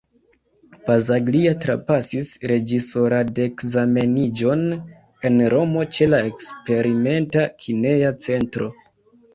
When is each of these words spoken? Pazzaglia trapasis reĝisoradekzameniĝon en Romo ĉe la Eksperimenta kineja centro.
Pazzaglia 0.87 1.51
trapasis 1.65 2.31
reĝisoradekzameniĝon 2.53 4.65
en 5.31 5.39
Romo 5.57 5.85
ĉe 5.95 6.09
la 6.15 6.23
Eksperimenta 6.33 7.47
kineja 7.65 8.11
centro. 8.29 8.75